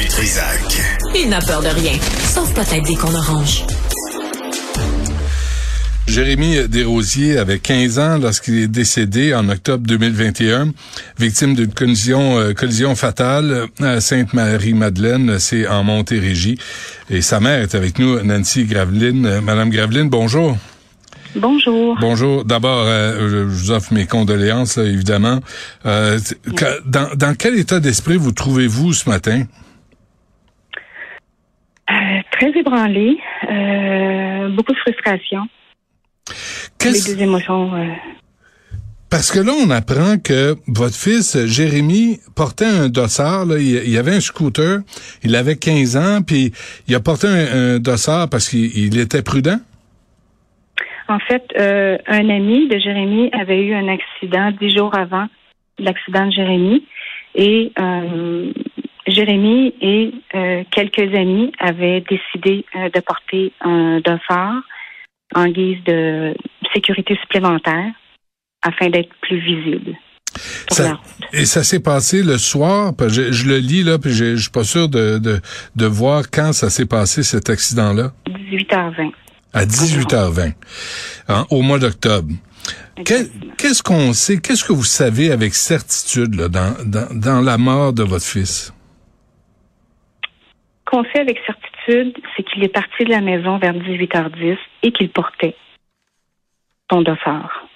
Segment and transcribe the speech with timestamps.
[0.00, 0.80] Du Trisac.
[1.14, 3.64] Il n'a peur de rien, sauf peut-être des qu'on orange.
[6.06, 10.72] Jérémy Desrosiers avait 15 ans lorsqu'il est décédé en octobre 2021,
[11.18, 16.58] victime d'une collision, euh, collision fatale à Sainte-Marie-Madeleine, c'est en Montérégie.
[17.10, 19.26] Et sa mère est avec nous, Nancy Graveline.
[19.26, 20.56] Euh, Madame Graveline, bonjour.
[21.36, 21.98] Bonjour.
[22.00, 22.44] Bonjour.
[22.46, 25.40] D'abord, euh, je vous offre mes condoléances, là, évidemment.
[25.84, 26.18] Euh,
[26.86, 29.44] dans, dans, quel état d'esprit vous trouvez-vous ce matin?
[32.42, 33.18] Euh, très ébranlé,
[34.54, 35.48] beaucoup de frustration.
[36.84, 37.70] Les deux émotions.
[39.10, 43.44] Parce que là, on apprend que votre fils, Jérémy, portait un dossard.
[43.44, 44.78] Là, il, y avait un scooter.
[45.24, 46.52] Il avait 15 ans, puis
[46.86, 49.58] il a porté un, un dossard parce qu'il était prudent?
[51.10, 55.26] En fait, euh, un ami de Jérémy avait eu un accident dix jours avant
[55.80, 56.84] l'accident de Jérémy.
[57.34, 58.52] Et euh,
[59.10, 64.62] Jérémy et euh, quelques amis avaient décidé de porter un dossard
[65.34, 66.34] en guise de
[66.74, 67.92] sécurité supplémentaire
[68.62, 69.96] afin d'être plus visible.
[71.32, 74.64] et ça s'est passé le soir, je, le lis là, puis je, je suis pas
[74.64, 75.40] sûr de, de,
[75.76, 78.12] de voir quand ça s'est passé cet accident-là.
[78.28, 79.12] 18h20
[79.52, 80.52] à 18h20
[81.28, 82.32] hein, au mois d'octobre.
[83.04, 87.92] Qu'est-ce qu'on sait, qu'est-ce que vous savez avec certitude là, dans, dans, dans la mort
[87.92, 88.72] de votre fils?
[90.90, 94.90] Ce qu'on sait avec certitude, c'est qu'il est parti de la maison vers 18h10 et
[94.90, 95.54] qu'il portait
[96.90, 97.68] son dossard.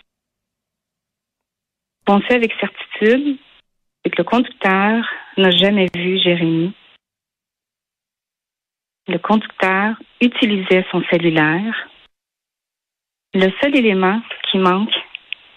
[2.01, 3.39] Ce qu'on sait avec certitude,
[4.03, 5.07] c'est que le conducteur
[5.37, 6.75] n'a jamais vu Jérémy
[9.07, 11.89] le conducteur utilisait son cellulaire.
[13.35, 14.95] Le seul élément qui manque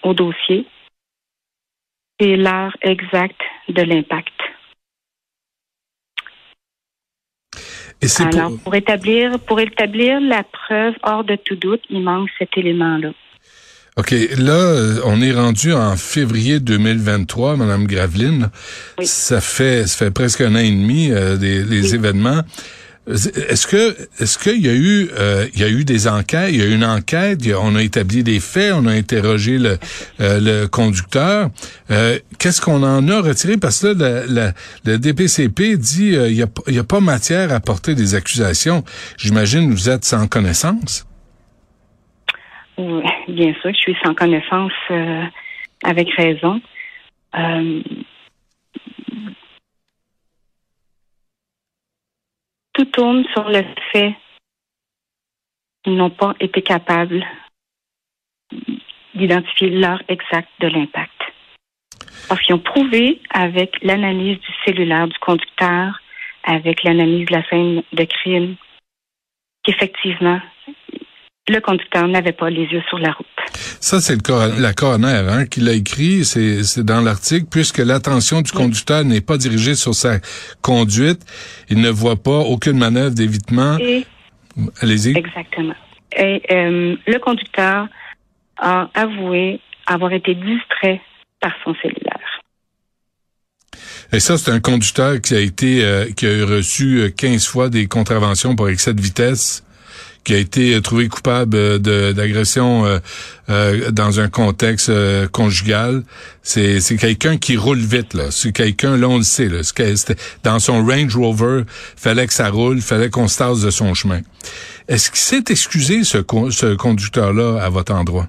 [0.04, 0.66] au dossier,
[2.20, 4.34] c'est l'heure exacte de l'impact.
[8.20, 8.76] Alors, pour...
[8.76, 13.10] établir, pour établir la preuve hors de tout doute, il manque cet élément-là.
[13.98, 14.14] OK.
[14.38, 18.52] Là, on est rendu en février 2023, Madame Graveline.
[19.02, 22.42] Ça fait ça fait presque un an et demi euh, des les événements.
[23.08, 26.58] Est-ce que est-ce qu'il y a eu euh, il y a eu des enquêtes, il
[26.58, 29.78] y a eu une enquête, on a établi des faits, on a interrogé le,
[30.20, 31.50] euh, conducteur.
[31.90, 33.56] Euh, qu'est-ce qu'on en a retiré?
[33.56, 38.14] Parce que le, DPCP dit il y a y a pas matière à porter des
[38.14, 38.84] accusations.
[39.18, 41.08] J'imagine vous êtes sans connaissance.
[42.78, 44.74] bien sûr, je suis sans connaissance
[45.86, 46.60] avec raison.
[52.98, 54.16] Sur le fait
[55.84, 57.24] qu'ils n'ont pas été capables
[59.14, 61.12] d'identifier l'heure exacte de l'impact.
[62.28, 66.02] Parce qu'ils ont prouvé avec l'analyse du cellulaire du conducteur,
[66.44, 68.56] avec l'analyse de la scène de crime,
[69.64, 70.42] qu'effectivement,
[71.50, 73.26] le conducteur n'avait pas les yeux sur la route.
[73.80, 74.18] Ça, c'est
[74.60, 79.38] la coroner hein, qui l'a écrit, c'est dans l'article, puisque l'attention du conducteur n'est pas
[79.38, 80.20] dirigée sur sa
[80.62, 81.22] conduite,
[81.70, 83.78] il ne voit pas aucune manœuvre d'évitement.
[84.82, 85.18] Allez-y.
[85.18, 85.76] Exactement.
[86.18, 87.88] Et euh, le conducteur
[88.58, 91.02] a avoué avoir été distrait
[91.40, 92.18] par son cellulaire.
[94.12, 97.70] Et ça, c'est un conducteur qui a été, euh, qui a reçu 15 euh, fois
[97.70, 99.64] des contraventions pour excès de vitesse
[100.28, 103.00] qui a été trouvé coupable euh, d'agression euh,
[103.50, 104.92] euh, dans un contexte
[105.30, 106.04] conjugal.
[106.44, 108.30] C'est quelqu'un qui roule vite là.
[108.30, 109.62] C'est quelqu'un là on le sait là.
[110.44, 111.64] Dans son Range Rover,
[111.96, 114.20] fallait que ça roule, fallait qu'on se tasse de son chemin.
[114.90, 116.18] Est-ce qu'il s'est excusé ce,
[116.52, 118.28] ce conducteur là à votre endroit?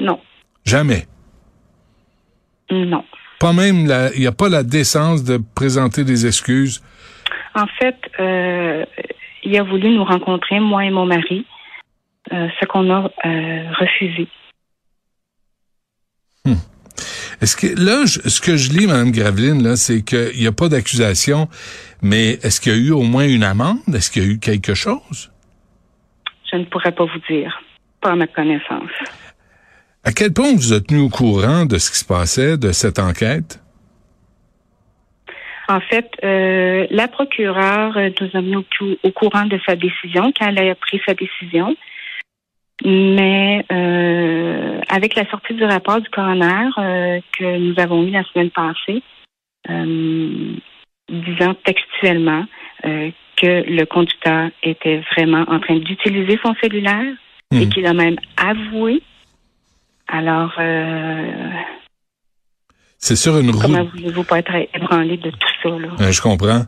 [0.00, 0.20] Non.
[0.64, 1.06] Jamais?
[2.70, 3.04] Non.
[3.40, 6.80] Pas même il n'y a pas la décence de présenter des excuses
[7.56, 8.84] en fait, euh,
[9.42, 11.46] il a voulu nous rencontrer, moi et mon mari,
[12.32, 14.28] euh, ce qu'on a euh, refusé.
[16.44, 16.54] Hmm.
[17.40, 20.68] Est-ce que là, ce que je lis, Mme Graveline, là, c'est qu'il n'y a pas
[20.68, 21.48] d'accusation,
[22.02, 23.94] mais est-ce qu'il y a eu au moins une amende?
[23.94, 25.30] Est-ce qu'il y a eu quelque chose?
[26.50, 27.58] Je ne pourrais pas vous dire,
[28.00, 28.90] pas à ma connaissance.
[30.04, 32.98] À quel point vous êtes tenu au courant de ce qui se passait, de cette
[32.98, 33.60] enquête?
[35.68, 40.46] En fait, euh, la procureure euh, nous a mis au, courant de sa décision quand
[40.46, 41.74] elle a pris sa décision.
[42.84, 48.50] Mais euh, avec la sortie du rapport du coroner que nous avons eu la semaine
[48.50, 49.02] passée,
[51.08, 52.44] disant textuellement
[52.82, 57.14] que le conducteur était vraiment en train d'utiliser son cellulaire
[57.52, 57.68] et hmm.
[57.70, 59.02] qu'il a même avoué.
[60.06, 60.52] Alors,
[63.06, 63.62] C'est sur une route.
[63.62, 65.88] Comment voulez-vous pas être ébranlé de tout ça, là?
[66.00, 66.62] Euh, je comprends.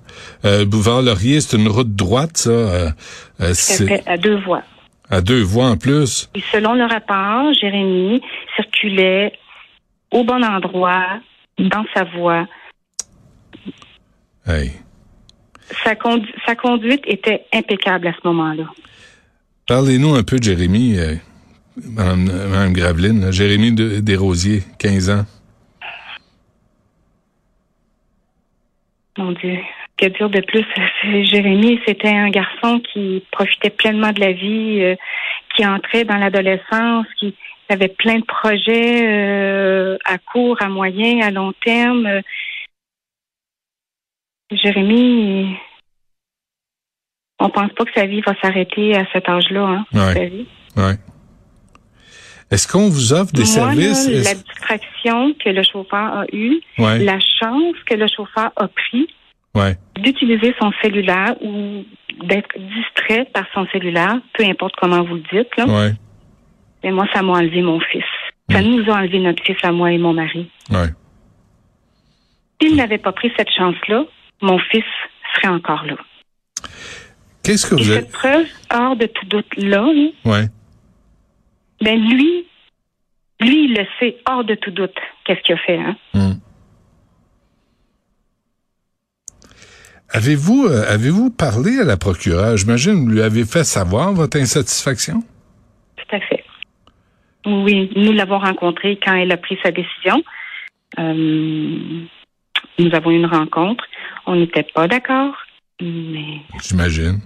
[0.45, 2.51] Euh, Boulevard Laurier, c'est une route droite, ça.
[2.51, 2.91] Euh,
[3.41, 4.63] euh, c'est à deux voies.
[5.11, 6.31] à deux voies en plus.
[6.37, 8.23] Et selon le rapport, Jérémy
[8.55, 9.33] circulait
[10.13, 11.07] au bon endroit,
[11.59, 12.47] dans sa voie.
[14.47, 14.71] Hey.
[15.83, 18.65] Sa, condu- sa conduite était impeccable à ce moment-là.
[19.67, 21.15] Parlez-nous un peu de Jérémy, euh,
[21.85, 23.23] Madame Graveline.
[23.23, 23.31] là.
[23.33, 25.25] Jérémy de- Desrosiers, 15 ans.
[29.19, 29.59] Mon Dieu.
[29.99, 30.65] Que dire de plus?
[31.03, 34.95] C'est- Jérémy, c'était un garçon qui profitait pleinement de la vie, euh,
[35.57, 37.35] qui entrait dans l'adolescence, qui
[37.69, 42.07] avait plein de projets euh, à court, à moyen, à long terme.
[42.07, 42.21] Euh,
[44.51, 45.57] Jérémy,
[47.41, 49.61] on pense pas que sa vie va s'arrêter à cet âge-là.
[49.67, 50.15] Hein, Ouais.
[50.15, 50.47] sa vie.
[50.77, 50.95] Ouais.
[52.51, 54.09] Est-ce qu'on vous offre des Moi, là, services?
[54.09, 58.69] la Est-ce- distraction que le chauffeur a eue, Ouais, la chance que le chauffeur a
[58.69, 59.07] pris,
[59.55, 59.77] ouais.
[59.97, 61.85] d'utiliser son cellulaire ou
[62.25, 65.55] d'être distrait par son cellulaire, peu importe comment vous le dites.
[65.57, 65.67] Là.
[65.67, 65.93] Ouais,
[66.85, 68.05] Mais moi, ça m'a enlevé mon fils.
[68.51, 68.65] Ça Mm.
[68.67, 70.49] nous a enlevé notre fils à moi et mon mari.
[70.71, 70.89] ouais.
[72.61, 74.05] S'il n'avait pas pris cette chance-là,
[74.43, 74.85] mon fils
[75.35, 75.95] serait encore là.
[77.45, 80.47] Qu'est-ce que Et vous cette preuve, hors de tout doute là, là, Ouais.
[81.81, 82.47] Ben lui,
[83.41, 85.79] lui, il le sait, hors de tout doute, qu'est-ce qu'il a fait.
[85.79, 85.97] Hein?
[86.15, 86.33] Hmm.
[90.11, 92.57] Avez-vous euh, avez-vous parlé à la procureure?
[92.57, 95.23] J'imagine vous lui avez fait savoir votre insatisfaction?
[95.97, 96.45] Tout à fait.
[97.47, 100.23] Oui, nous l'avons rencontré quand elle a pris sa décision.
[100.99, 102.05] Euh,
[102.79, 103.85] nous avons eu une rencontre.
[104.27, 105.35] On n'était pas d'accord,
[105.81, 107.21] mais J'imagine.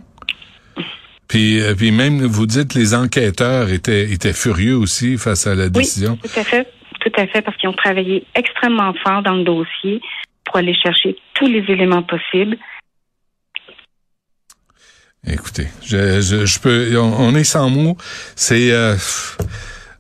[1.33, 5.71] Puis, euh, puis même, vous dites, les enquêteurs étaient, étaient furieux aussi face à la
[5.71, 6.19] décision.
[6.23, 6.69] oui, tout à fait,
[7.01, 10.03] tout à fait, parce qu'ils ont travaillé extrêmement fort dans le dossier
[10.45, 12.59] pour aller chercher tous les éléments possibles.
[15.27, 17.97] Écoutez, je, je, je peux, on, on est sans mots.
[18.37, 18.95] C'est, euh,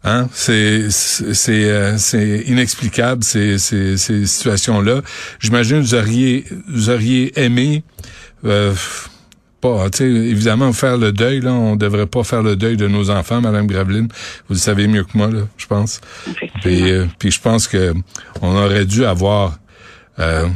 [0.04, 5.00] hein, c'est, c'est, euh, c'est inexplicable ces, ces, ces situations-là.
[5.40, 7.84] J'imagine que vous auriez, vous auriez aimé.
[8.44, 8.74] Euh,
[9.62, 12.88] pas, tu sais, évidemment, faire le deuil, là, on devrait pas faire le deuil de
[12.88, 14.08] nos enfants, Madame Graveline.
[14.48, 16.00] Vous le savez mieux que moi, là, je pense.
[16.60, 17.94] Puis, euh, puis je pense que
[18.42, 19.58] on aurait dû avoir
[20.18, 20.46] euh,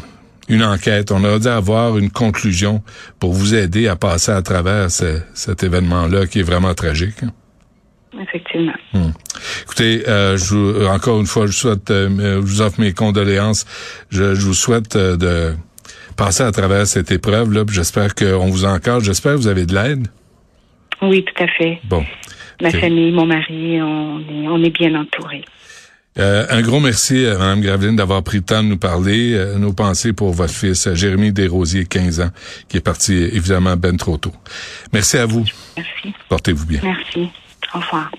[0.49, 2.83] une enquête, on aurait dû avoir une conclusion
[3.19, 7.23] pour vous aider à passer à travers ce- cet événement-là qui est vraiment tragique.
[7.23, 7.31] hein.
[8.21, 8.73] Effectivement.
[9.65, 12.09] Écoutez, euh, je vous- encore une fois, je souhaite, euh,
[12.41, 13.67] je vous offre mes condoléances.
[14.11, 15.55] Je, je vous souhaite euh, de
[16.17, 17.65] passer à travers cette épreuve-là.
[17.71, 19.05] J'espère qu'on vous encadre.
[19.05, 20.09] J'espère que vous avez de l'aide.
[21.03, 21.79] Oui, tout à fait.
[21.85, 22.05] Bon.
[22.61, 25.45] Ma famille, mon mari, on est, on est bien entourés.
[26.19, 29.35] Euh, un gros merci à Mme Graveline d'avoir pris le temps de nous parler.
[29.35, 32.31] Euh, nos pensées pour votre fils, euh, Jérémy Desrosiers, 15 ans,
[32.69, 34.33] qui est parti évidemment ben trop tôt.
[34.93, 35.45] Merci à vous.
[35.77, 36.15] Merci.
[36.29, 36.81] Portez-vous bien.
[36.83, 37.29] Merci.
[37.75, 38.11] Au revoir.